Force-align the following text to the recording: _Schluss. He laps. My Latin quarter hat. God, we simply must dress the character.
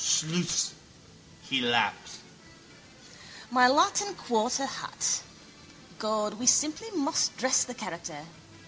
_Schluss. 0.03 0.71
He 1.43 1.61
laps. 1.61 2.17
My 3.51 3.67
Latin 3.67 4.15
quarter 4.15 4.65
hat. 4.65 5.21
God, 5.99 6.39
we 6.39 6.47
simply 6.47 6.89
must 6.89 7.37
dress 7.37 7.63
the 7.63 7.75
character. 7.75 8.25